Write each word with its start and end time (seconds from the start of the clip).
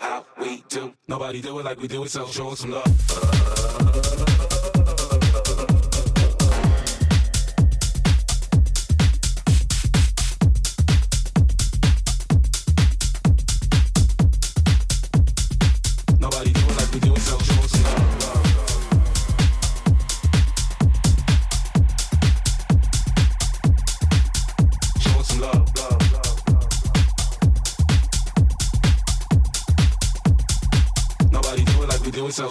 how 0.00 0.24
we 0.40 0.64
do. 0.68 0.92
Nobody 1.06 1.40
do 1.40 1.58
it 1.58 1.64
like 1.64 1.80
we 1.80 1.88
do 1.88 2.04
it, 2.04 2.10
so 2.10 2.26
show 2.26 2.50
us 2.50 2.60
some 2.60 2.72
love. 2.72 4.77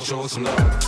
show 0.07 0.25
some 0.25 0.45
love. 0.45 0.86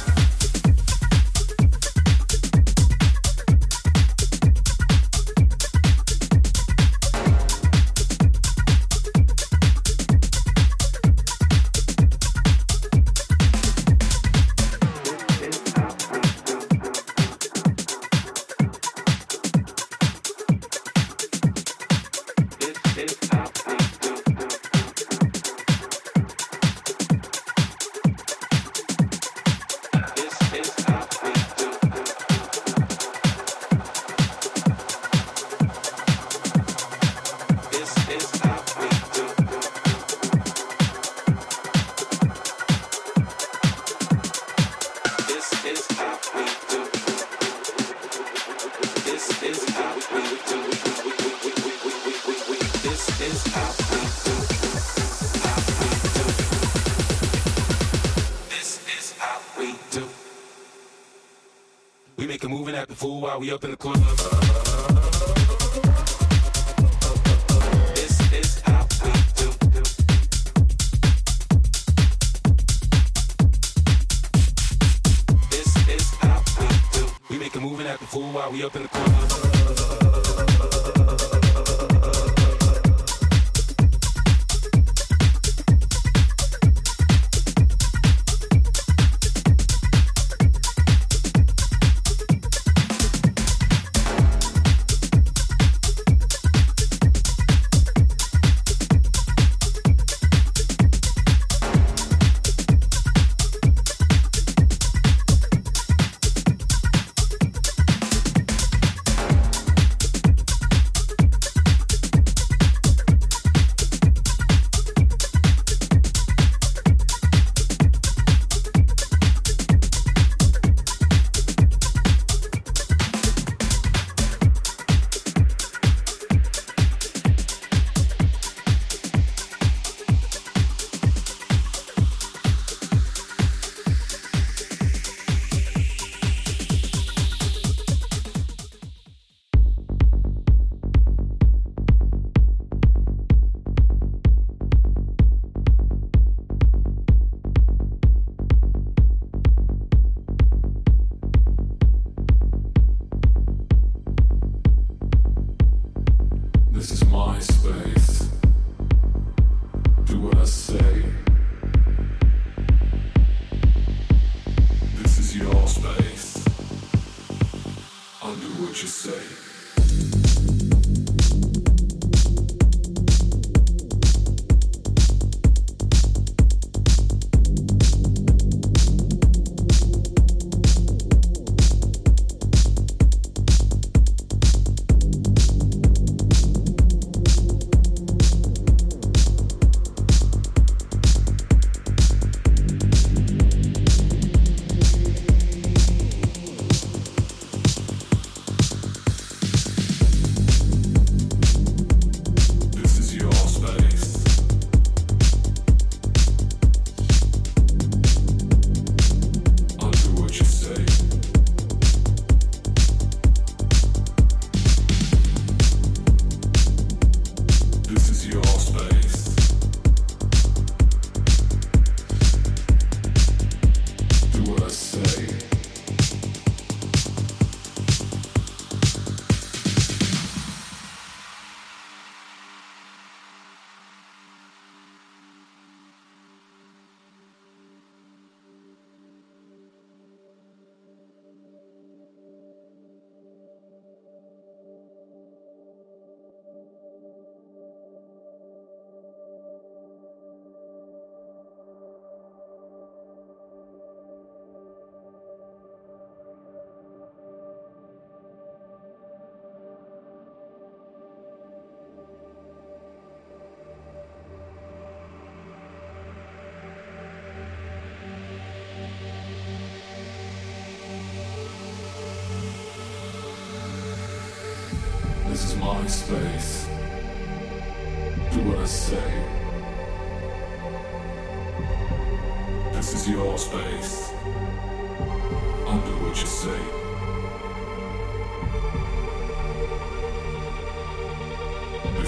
up 78.70 78.76
in 78.76 78.84
the 78.84 78.99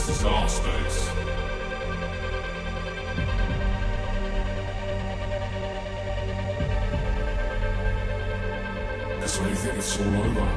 This 0.01 0.17
is 0.17 0.25
our 0.25 0.50
space. 0.50 1.10
That's 9.20 9.39
when 9.39 9.50
you 9.50 9.55
think 9.55 9.77
it's 9.77 10.00
all 10.00 10.08
over. 10.08 10.48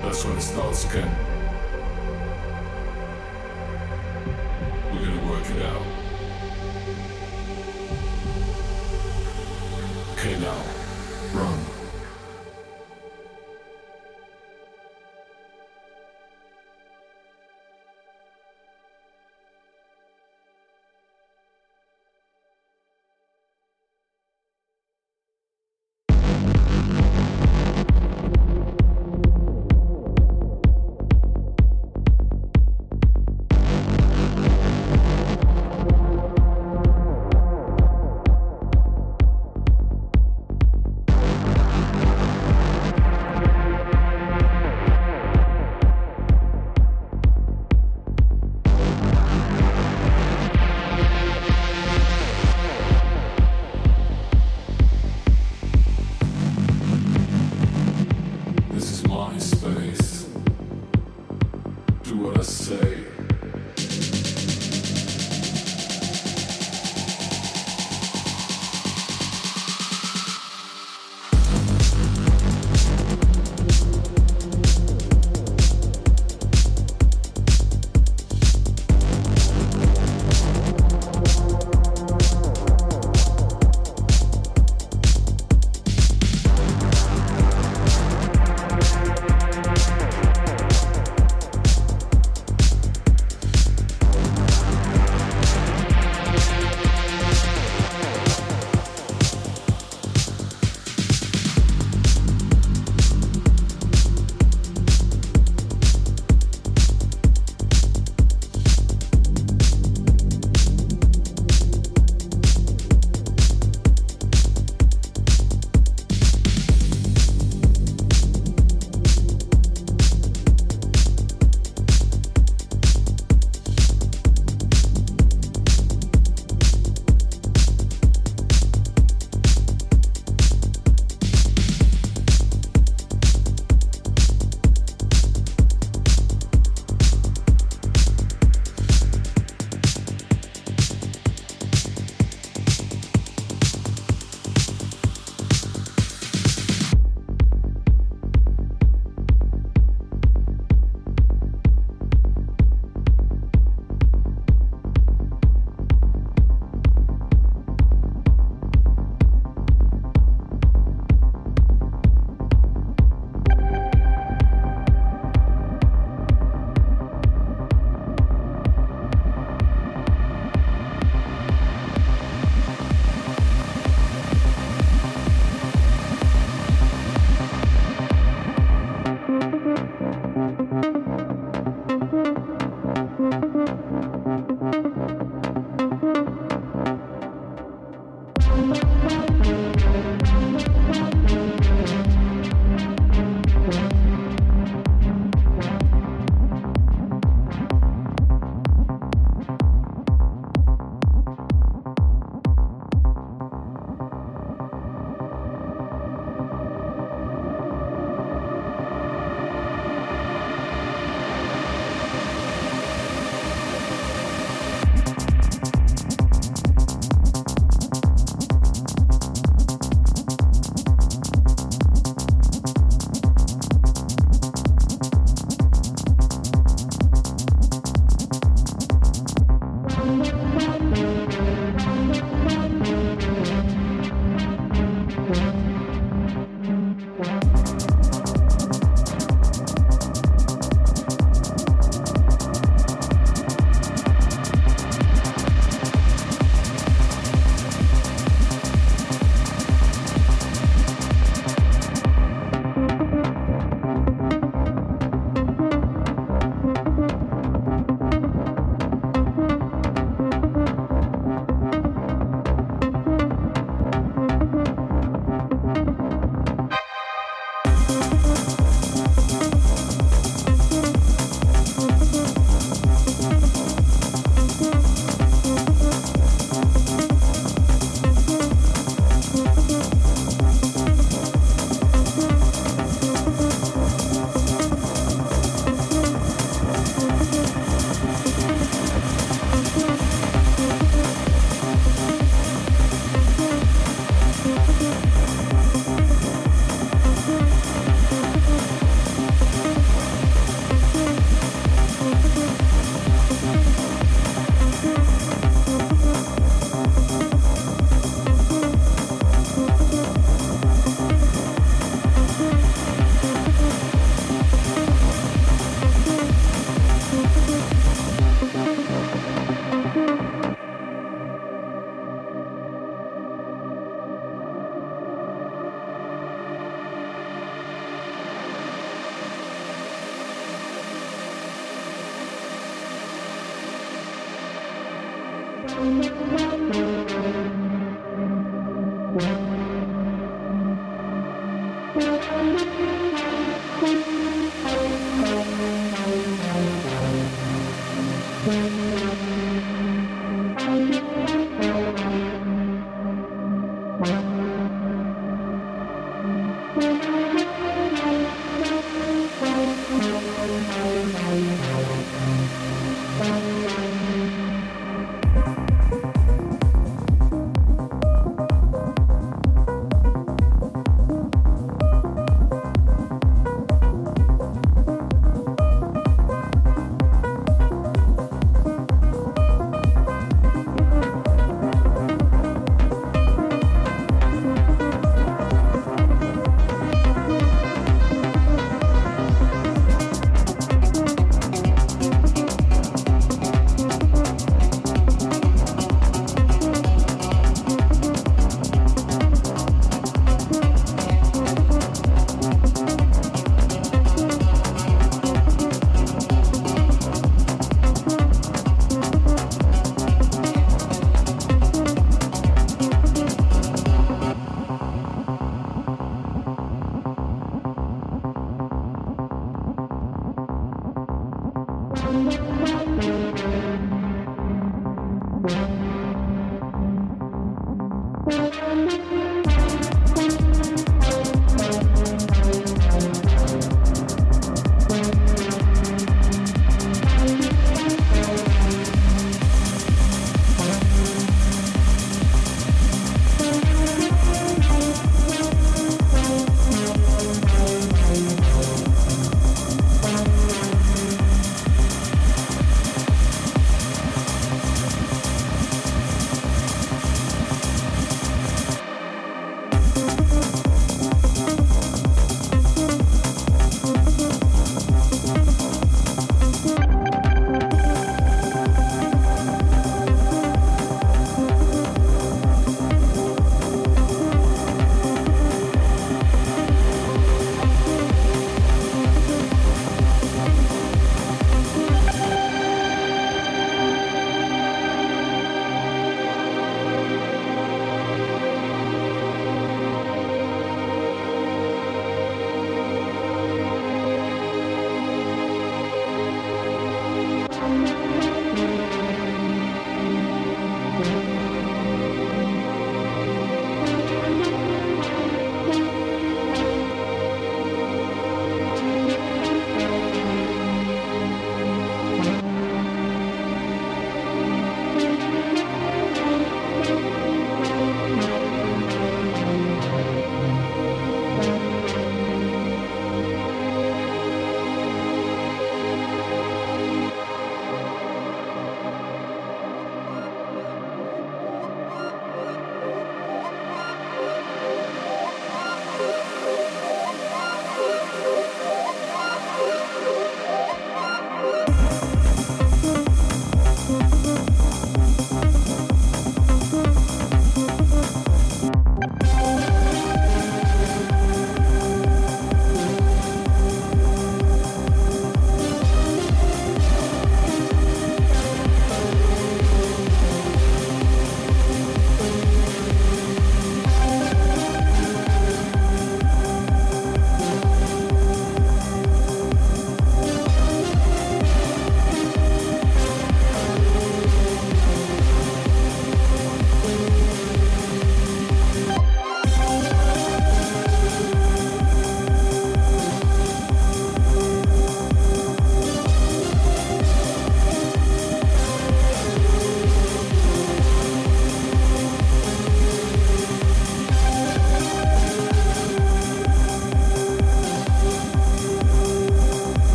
That's 0.00 0.24
when 0.24 0.38
it 0.38 0.40
starts 0.40 0.84
again. 0.86 1.31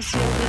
comes 0.00 0.14
here. 0.14 0.39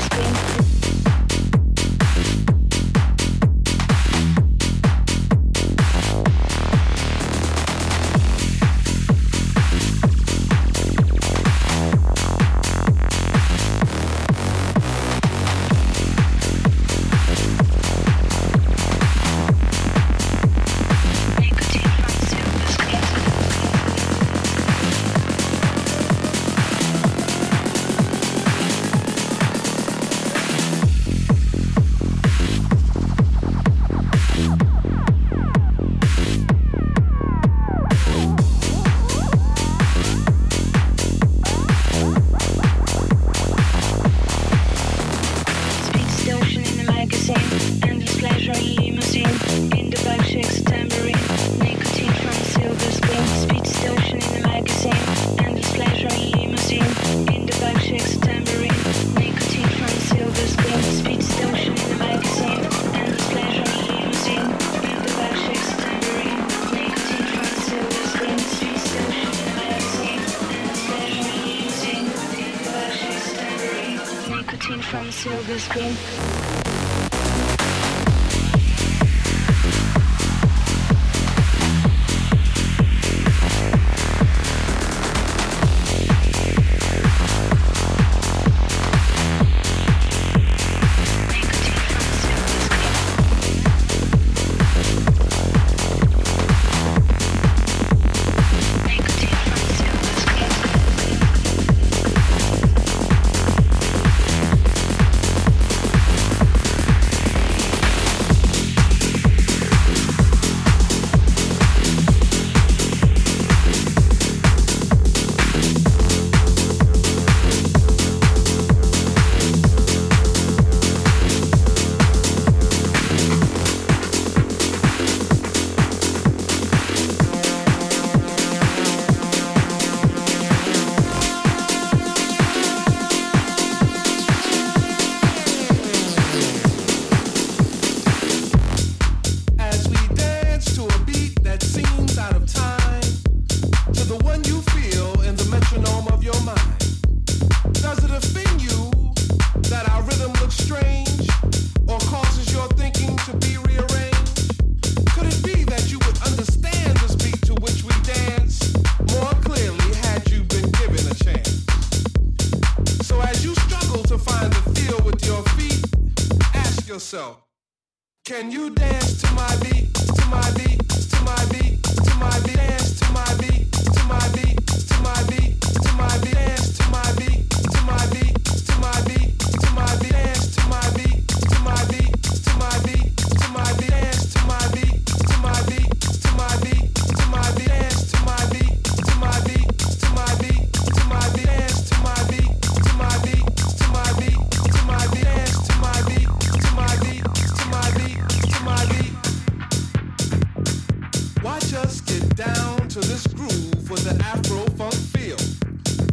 down 202.30 202.88
to 202.90 203.00
this 203.00 203.26
groove 203.28 203.90
with 203.90 204.04
the 204.04 204.16
Afro 204.24 204.66
funk 204.78 204.94
feel, 204.94 205.38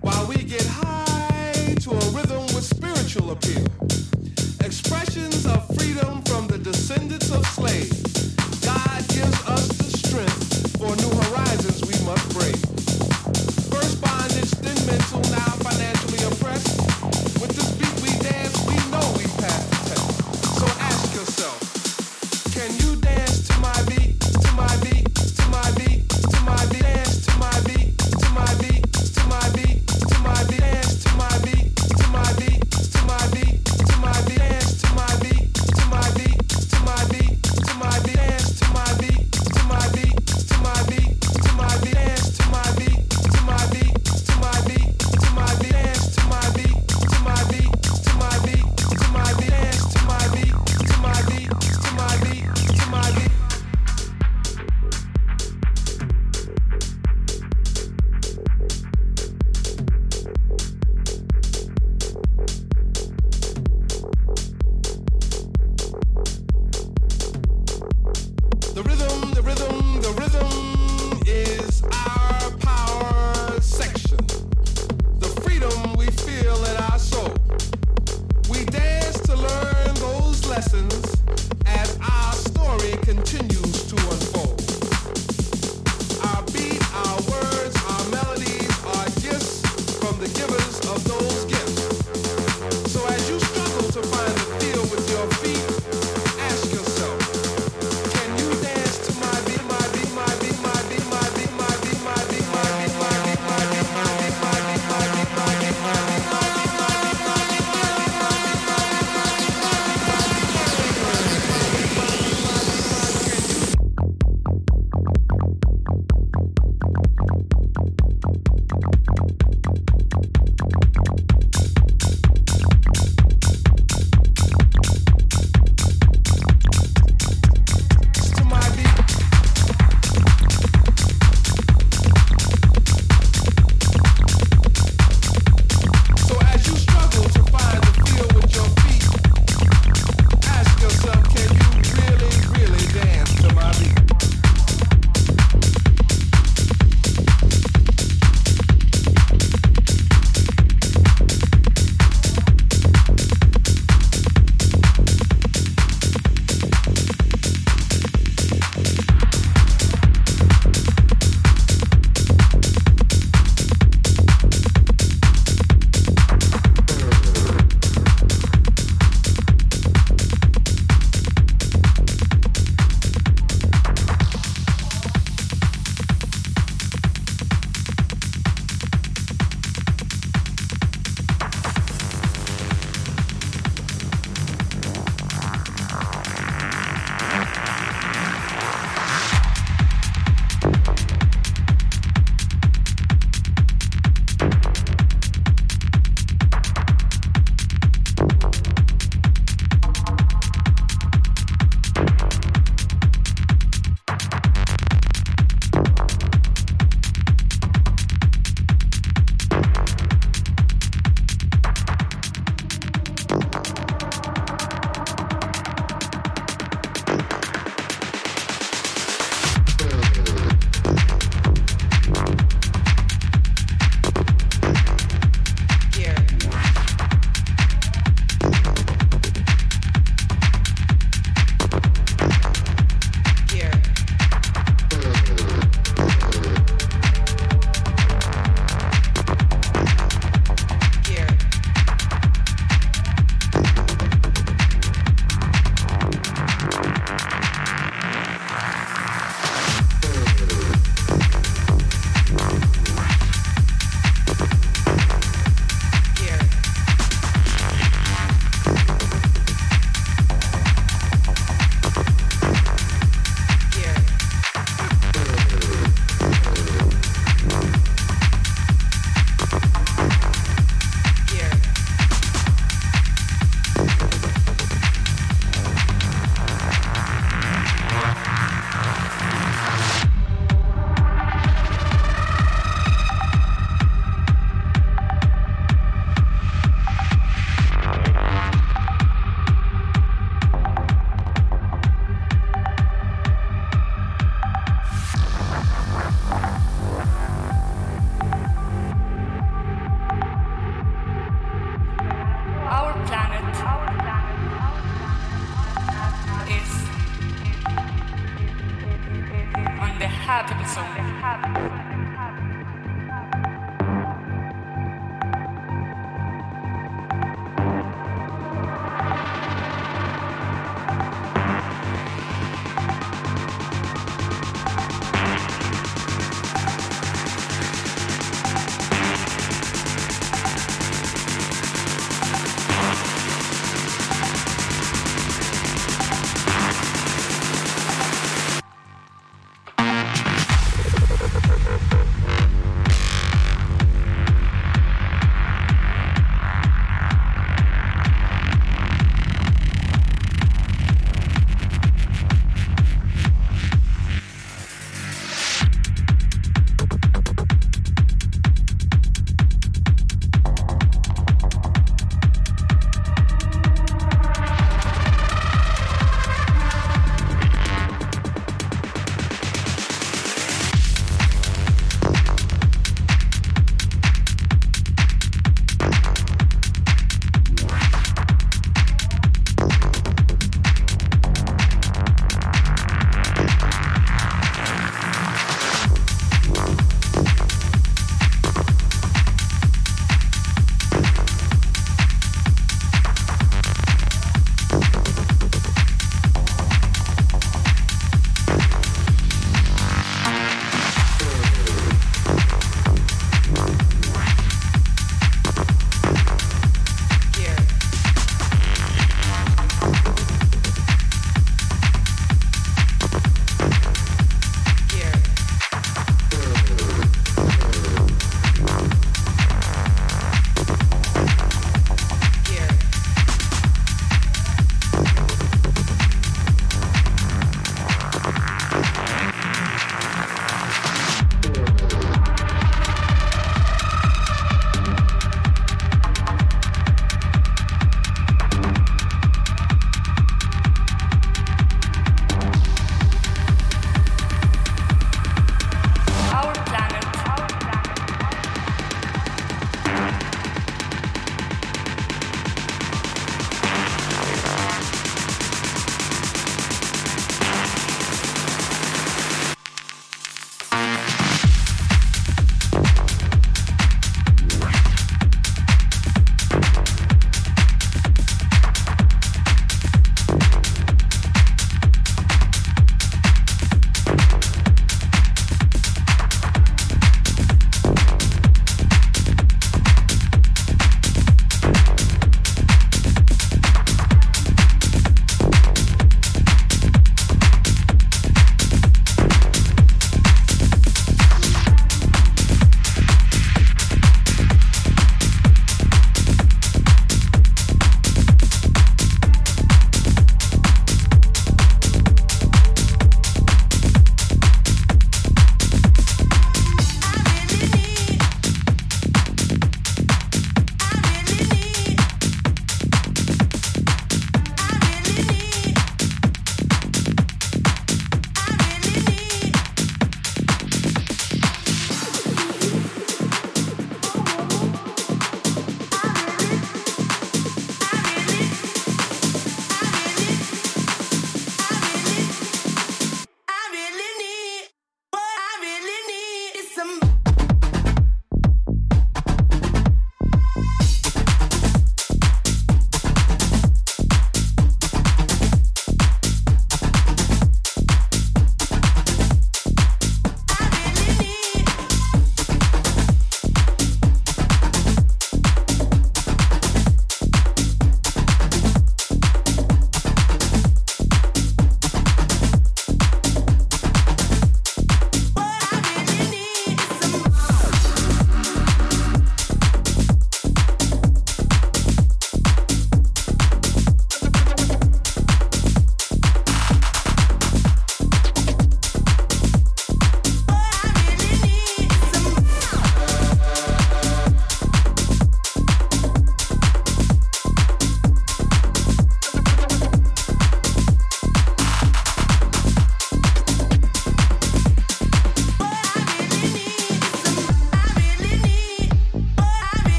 while 0.00 0.26
we 0.26 0.36
get 0.36 0.64
high 0.66 1.74
to 1.80 1.90
a 1.90 2.10
rhythm 2.10 2.42
with 2.54 2.64
spiritual 2.64 3.30
appeal. 3.30 3.66
Expressions 4.64 5.46
of 5.46 5.66
freedom 5.76 6.22
from 6.22 6.46
the 6.46 6.58
descent. 6.58 6.99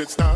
Let 0.00 0.18
you 0.18 0.29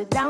it 0.00 0.10
down. 0.10 0.29